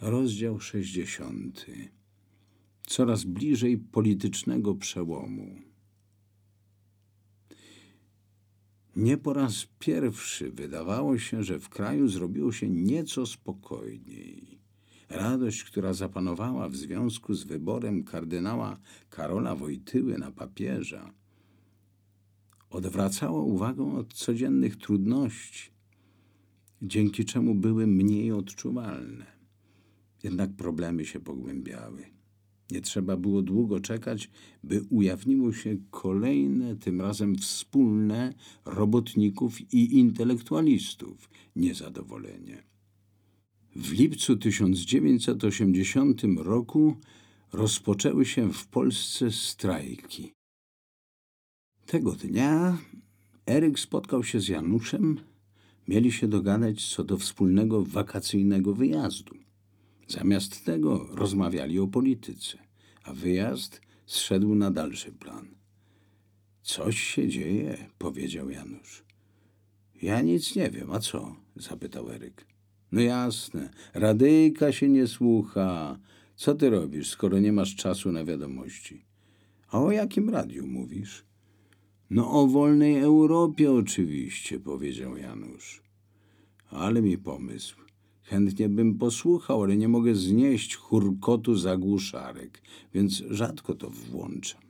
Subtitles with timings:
[0.00, 1.66] Rozdział 60.
[2.86, 5.56] Coraz bliżej politycznego przełomu.
[8.96, 14.58] Nie po raz pierwszy wydawało się, że w kraju zrobiło się nieco spokojniej.
[15.08, 18.78] Radość, która zapanowała w związku z wyborem kardynała
[19.10, 21.12] Karola Wojtyły na papieża,
[22.70, 25.70] odwracała uwagę od codziennych trudności,
[26.82, 29.39] dzięki czemu były mniej odczuwalne.
[30.22, 32.04] Jednak problemy się pogłębiały.
[32.70, 34.30] Nie trzeba było długo czekać,
[34.64, 42.62] by ujawniło się kolejne, tym razem wspólne, robotników i intelektualistów niezadowolenie.
[43.76, 46.96] W lipcu 1980 roku
[47.52, 50.32] rozpoczęły się w Polsce strajki.
[51.86, 52.78] Tego dnia
[53.46, 55.20] Eryk spotkał się z Januszem.
[55.88, 59.39] Mieli się dogadać co do wspólnego wakacyjnego wyjazdu.
[60.10, 62.58] Zamiast tego rozmawiali o polityce,
[63.04, 65.48] a wyjazd zszedł na dalszy plan.
[66.62, 69.04] Coś się dzieje, powiedział Janusz.
[70.02, 71.36] Ja nic nie wiem, a co?
[71.56, 72.46] zapytał Eryk.
[72.92, 75.98] No jasne, radyjka się nie słucha.
[76.36, 79.04] Co ty robisz, skoro nie masz czasu na wiadomości?
[79.68, 81.24] A o jakim radiu mówisz?
[82.10, 85.82] No o wolnej Europie oczywiście, powiedział Janusz.
[86.70, 87.89] Ale mi pomysł.
[88.30, 92.62] Chętnie bym posłuchał, ale nie mogę znieść churkotu zagłuszarek,
[92.94, 94.60] więc rzadko to włączam.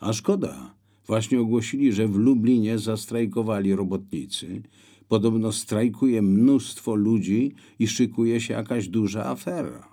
[0.00, 0.74] A szkoda.
[1.06, 4.62] Właśnie ogłosili, że w Lublinie zastrajkowali robotnicy.
[5.08, 9.88] Podobno strajkuje mnóstwo ludzi i szykuje się jakaś duża afera.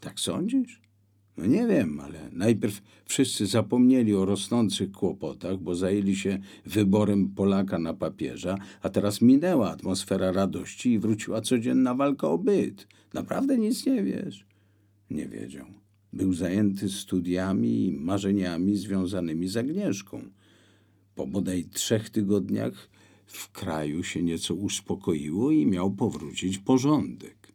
[0.00, 0.85] Tak sądzisz?
[1.36, 7.78] No nie wiem, ale najpierw wszyscy zapomnieli o rosnących kłopotach, bo zajęli się wyborem Polaka
[7.78, 12.86] na papieża, a teraz minęła atmosfera radości i wróciła codzienna walka o byt.
[13.14, 14.46] Naprawdę nic nie wiesz?
[15.10, 15.66] Nie wiedział.
[16.12, 20.22] Był zajęty studiami i marzeniami związanymi z Agnieszką.
[21.14, 22.88] Po bodaj trzech tygodniach
[23.26, 27.45] w kraju się nieco uspokoiło i miał powrócić porządek.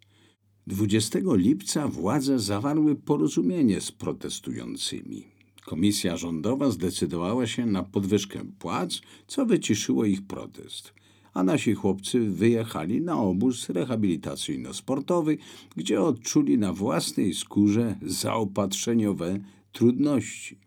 [0.68, 5.24] 20 lipca władze zawarły porozumienie z protestującymi.
[5.66, 10.94] Komisja rządowa zdecydowała się na podwyżkę płac, co wyciszyło ich protest.
[11.34, 15.38] A nasi chłopcy wyjechali na obóz rehabilitacyjno-sportowy,
[15.76, 19.40] gdzie odczuli na własnej skórze zaopatrzeniowe
[19.72, 20.60] trudności.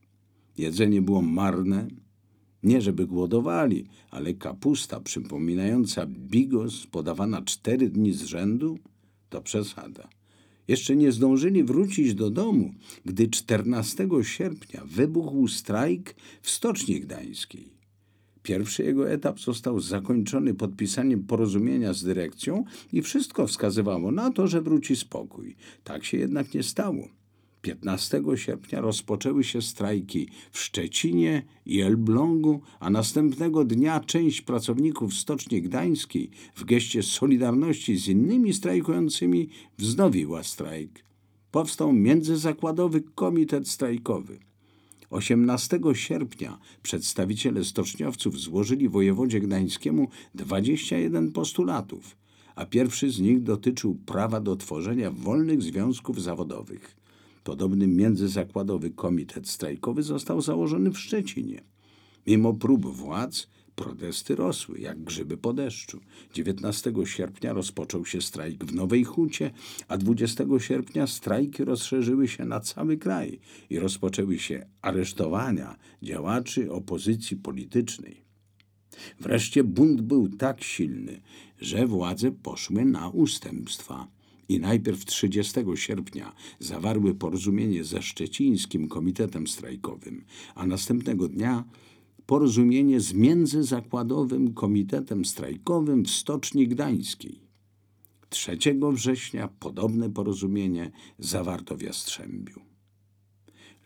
[0.58, 1.88] Jedzenie było marne,
[2.62, 8.78] nie żeby głodowali, ale kapusta przypominająca bigos podawana cztery dni z rzędu–
[9.34, 10.08] to przesada.
[10.68, 12.74] Jeszcze nie zdążyli wrócić do domu,
[13.04, 17.72] gdy 14 sierpnia wybuchł strajk w Stoczni Gdańskiej.
[18.42, 24.62] Pierwszy jego etap został zakończony podpisaniem porozumienia z dyrekcją i wszystko wskazywało na to, że
[24.62, 25.56] wróci spokój.
[25.84, 27.08] Tak się jednak nie stało.
[27.64, 35.62] 15 sierpnia rozpoczęły się strajki w Szczecinie i Elblągu, a następnego dnia część pracowników Stoczni
[35.62, 39.48] Gdańskiej w geście solidarności z innymi strajkującymi
[39.78, 41.04] wznowiła strajk.
[41.50, 44.38] Powstał Międzyzakładowy Komitet Strajkowy.
[45.10, 52.16] 18 sierpnia przedstawiciele stoczniowców złożyli wojewodzie gdańskiemu 21 postulatów,
[52.54, 57.03] a pierwszy z nich dotyczył prawa do tworzenia wolnych związków zawodowych.
[57.44, 61.62] Podobny międzyzakładowy komitet strajkowy został założony w Szczecinie.
[62.26, 66.00] Mimo prób władz, protesty rosły jak grzyby po deszczu.
[66.34, 69.50] 19 sierpnia rozpoczął się strajk w Nowej Hucie,
[69.88, 73.40] a 20 sierpnia strajki rozszerzyły się na cały kraj
[73.70, 78.24] i rozpoczęły się aresztowania działaczy opozycji politycznej.
[79.20, 81.20] Wreszcie bunt był tak silny,
[81.60, 84.08] że władze poszły na ustępstwa
[84.48, 90.24] i najpierw 30 sierpnia zawarły porozumienie ze Szczecińskim Komitetem Strajkowym,
[90.54, 91.64] a następnego dnia
[92.26, 97.40] porozumienie z Międzyzakładowym Komitetem Strajkowym w Stoczni Gdańskiej.
[98.28, 98.58] 3
[98.92, 102.60] września podobne porozumienie zawarto w Jastrzębiu.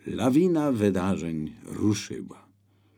[0.07, 2.49] Lawina wydarzeń ruszyła.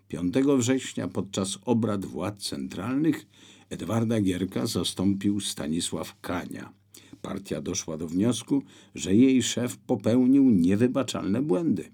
[0.08, 3.26] 5 września podczas obrad władz centralnych
[3.70, 6.72] Edwarda Gierka zastąpił Stanisław Kania–
[7.22, 8.62] partia doszła do wniosku,
[8.94, 11.90] że jej szef popełnił niewybaczalne błędy.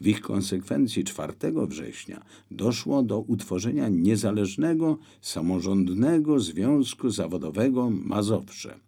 [0.00, 1.32] W ich konsekwencji 4
[1.68, 8.78] września doszło do utworzenia niezależnego, samorządnego Związku Zawodowego Mazowsze,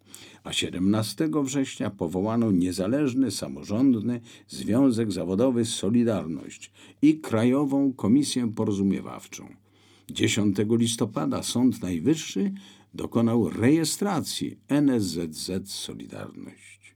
[0.43, 9.47] a 17 września powołano niezależny, samorządny Związek Zawodowy Solidarność i Krajową Komisję Porozumiewawczą.
[10.09, 12.51] 10 listopada Sąd Najwyższy
[12.93, 16.95] dokonał rejestracji NSZZ Solidarność.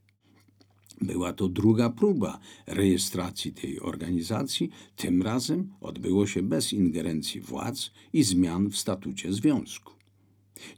[1.01, 4.69] Była to druga próba rejestracji tej organizacji.
[4.95, 9.93] Tym razem odbyło się bez ingerencji władz i zmian w statucie związku.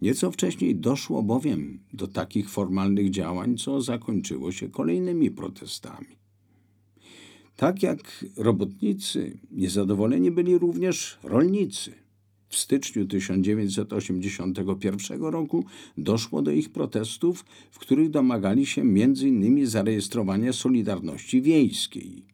[0.02, 6.18] Nieco wcześniej doszło bowiem do takich formalnych działań, co zakończyło się kolejnymi protestami.
[7.56, 12.03] Tak jak robotnicy, niezadowoleni byli również rolnicy.
[12.54, 15.66] W styczniu 1981 roku
[15.98, 19.68] doszło do ich protestów, w których domagali się m.in.
[19.68, 22.26] zarejestrowania Solidarności Wiejskiej.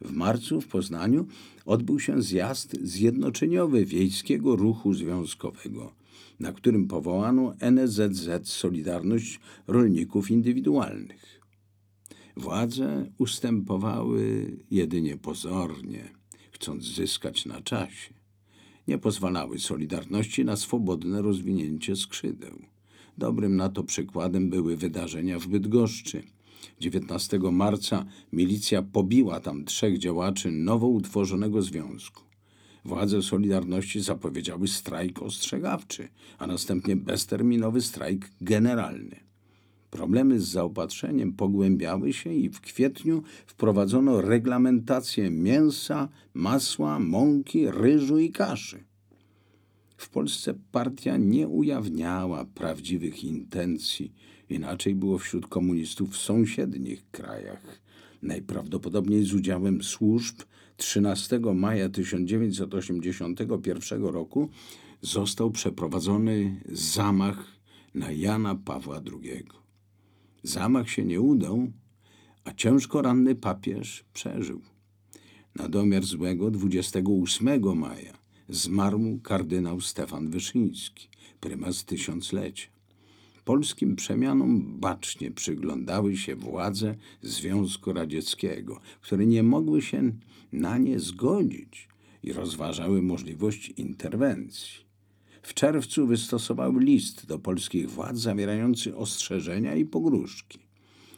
[0.00, 1.26] W marcu w Poznaniu
[1.64, 5.92] odbył się zjazd zjednoczeniowy Wiejskiego Ruchu Związkowego,
[6.40, 11.40] na którym powołano NZZ Solidarność Rolników Indywidualnych.
[12.36, 16.10] Władze ustępowały jedynie pozornie,
[16.50, 18.17] chcąc zyskać na czasie
[18.88, 22.58] nie pozwalały Solidarności na swobodne rozwinięcie skrzydeł.
[23.18, 26.22] Dobrym na to przykładem były wydarzenia w Bydgoszczy.
[26.80, 32.22] 19 marca milicja pobiła tam trzech działaczy nowo utworzonego związku.
[32.84, 36.08] Władze Solidarności zapowiedziały strajk ostrzegawczy,
[36.38, 39.27] a następnie bezterminowy strajk generalny.
[39.90, 48.30] Problemy z zaopatrzeniem pogłębiały się i w kwietniu wprowadzono reglamentację mięsa, masła, mąki, ryżu i
[48.30, 48.84] kaszy.
[49.96, 54.12] W Polsce partia nie ujawniała prawdziwych intencji,
[54.50, 57.80] inaczej było wśród komunistów w sąsiednich krajach.
[58.22, 60.36] Najprawdopodobniej z udziałem służb
[60.76, 64.48] 13 maja 1981 roku
[65.02, 67.44] został przeprowadzony zamach
[67.94, 69.67] na Jana Pawła II.
[70.42, 71.72] Zamach się nie udał,
[72.44, 74.60] a ciężko ranny papież przeżył.
[75.54, 78.12] Na domiar złego 28 maja
[78.48, 81.08] zmarł kardynał Stefan Wyszyński,
[81.40, 82.68] prymas tysiąclecia.
[83.44, 90.12] Polskim przemianom bacznie przyglądały się władze Związku Radzieckiego, które nie mogły się
[90.52, 91.88] na nie zgodzić
[92.22, 94.87] i rozważały możliwość interwencji.
[95.48, 100.58] W czerwcu wystosowały list do polskich władz zawierający ostrzeżenia i pogróżki.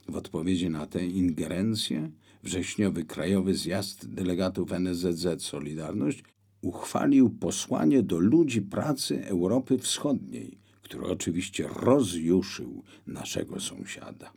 [0.08, 2.10] W odpowiedzi na tę ingerencję
[2.42, 6.24] wrześniowy Krajowy Zjazd Delegatów NSZZ Solidarność
[6.62, 14.32] uchwalił posłanie do ludzi pracy Europy Wschodniej, który oczywiście rozjuszył naszego sąsiada.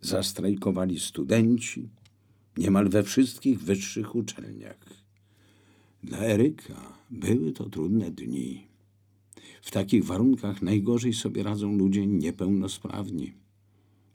[0.00, 1.88] Zastrajkowali studenci
[2.56, 4.78] niemal we wszystkich wyższych uczelniach.
[6.02, 8.75] Dla Eryka były to trudne dni.
[9.62, 13.32] W takich warunkach najgorzej sobie radzą ludzie niepełnosprawni.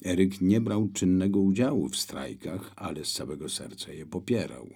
[0.06, 4.70] Eryk nie brał czynnego udziału w strajkach, ale z całego serca je popierał.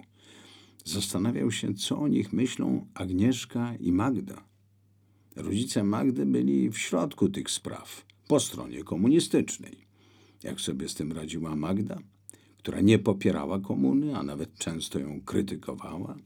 [0.84, 4.44] Zastanawiał się, co o nich myślą Agnieszka i Magda.
[5.36, 9.86] Rodzice Magdy byli w środku tych spraw, po stronie komunistycznej.
[10.42, 11.98] Jak sobie z tym radziła Magda,
[12.58, 16.16] która nie popierała komuny, a nawet często ją krytykowała?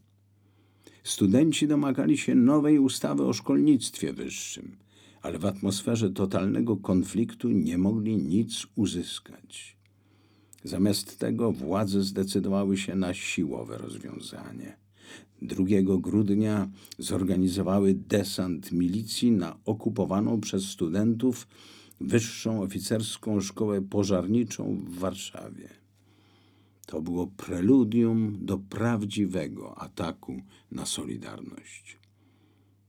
[1.05, 4.77] Studenci domagali się nowej ustawy o szkolnictwie wyższym,
[5.23, 9.77] ale w atmosferze totalnego konfliktu nie mogli nic uzyskać.
[10.65, 14.77] Zamiast tego władze zdecydowały się na siłowe rozwiązanie.
[15.43, 15.65] 2
[15.99, 21.47] grudnia zorganizowały desant milicji na okupowaną przez studentów
[22.01, 25.80] Wyższą Oficerską Szkołę Pożarniczą w Warszawie.
[26.91, 31.99] To było preludium do prawdziwego ataku na Solidarność.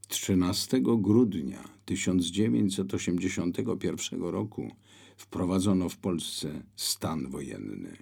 [0.07, 4.71] 13 grudnia 1981 roku
[5.17, 7.97] wprowadzono w Polsce stan wojenny.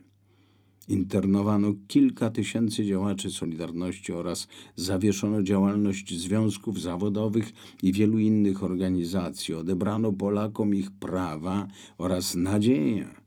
[0.88, 7.52] Internowano kilka tysięcy działaczy Solidarności oraz zawieszono działalność związków zawodowych
[7.84, 9.54] i wielu innych organizacji.
[9.54, 13.20] Odebrano Polakom ich prawa oraz nadzieję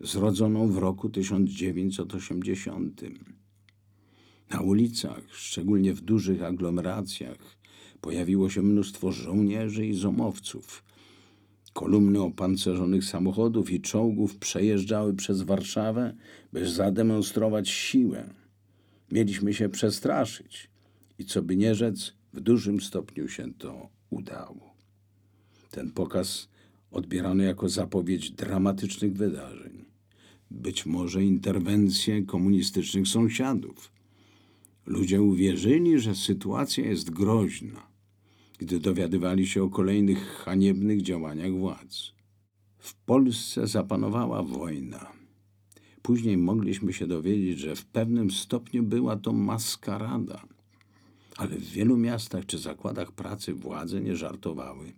[0.00, 3.00] zrodzoną w roku 1980.
[4.50, 7.38] Na ulicach, szczególnie w dużych aglomeracjach,
[8.00, 10.82] pojawiło się mnóstwo żołnierzy i zomowców–
[11.76, 16.14] Kolumny opancerzonych samochodów i czołgów przejeżdżały przez Warszawę,
[16.52, 18.34] by zademonstrować siłę.
[19.12, 20.70] Mieliśmy się przestraszyć
[21.18, 24.74] i co by nie rzec, w dużym stopniu się to udało.
[25.70, 26.48] Ten pokaz
[26.96, 29.84] odbierano jako zapowiedź dramatycznych wydarzeń,
[30.50, 33.92] być może interwencję komunistycznych sąsiadów.
[34.86, 37.96] Ludzie uwierzyli, że sytuacja jest groźna
[38.58, 42.12] gdy dowiadywali się o kolejnych haniebnych działaniach władz.
[42.78, 45.12] W Polsce zapanowała wojna.
[46.02, 50.42] Później mogliśmy się dowiedzieć, że w pewnym stopniu była to maskarada,
[51.36, 54.92] ale w wielu miastach czy zakładach pracy władze nie żartowały.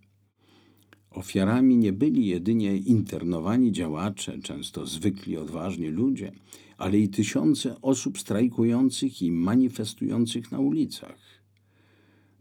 [1.11, 6.33] Ofiarami nie byli jedynie internowani działacze, często zwykli, odważni ludzie,
[6.79, 11.19] ale i tysiące osób strajkujących i manifestujących na ulicach.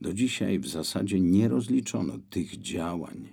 [0.01, 3.27] Do dzisiaj w zasadzie nie rozliczono tych działań.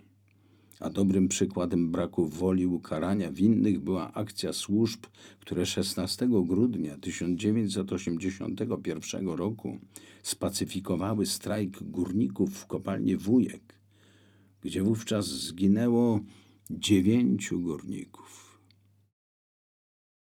[0.81, 5.07] A dobrym przykładem braku woli ukarania winnych była akcja służb,
[5.41, 9.79] które 16 grudnia 1981 roku
[10.23, 13.75] spacyfikowały strajk górników w kopalni Wujek,
[14.65, 16.21] gdzie wówczas zginęło
[16.71, 18.44] dziewięciu górników.